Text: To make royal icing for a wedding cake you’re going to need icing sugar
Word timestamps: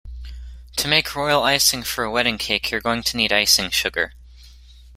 To 0.77 0.87
make 0.87 1.15
royal 1.15 1.43
icing 1.43 1.83
for 1.83 2.03
a 2.03 2.09
wedding 2.09 2.39
cake 2.39 2.71
you’re 2.71 2.81
going 2.81 3.03
to 3.03 3.17
need 3.17 3.31
icing 3.31 3.69
sugar 3.69 4.13